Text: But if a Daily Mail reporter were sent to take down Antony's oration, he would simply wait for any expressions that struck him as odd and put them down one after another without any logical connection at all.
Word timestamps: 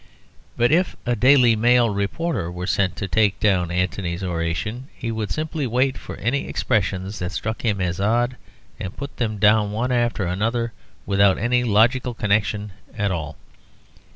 But 0.57 0.71
if 0.71 0.95
a 1.05 1.15
Daily 1.15 1.55
Mail 1.55 1.91
reporter 1.91 2.51
were 2.51 2.65
sent 2.65 2.95
to 2.95 3.07
take 3.07 3.39
down 3.39 3.69
Antony's 3.69 4.23
oration, 4.23 4.87
he 4.95 5.11
would 5.11 5.29
simply 5.29 5.67
wait 5.67 5.95
for 5.95 6.15
any 6.15 6.47
expressions 6.47 7.19
that 7.19 7.31
struck 7.31 7.61
him 7.61 7.79
as 7.79 7.99
odd 7.99 8.35
and 8.79 8.97
put 8.97 9.17
them 9.17 9.37
down 9.37 9.71
one 9.71 9.91
after 9.91 10.25
another 10.25 10.73
without 11.05 11.37
any 11.37 11.63
logical 11.63 12.15
connection 12.15 12.71
at 12.97 13.11
all. 13.11 13.37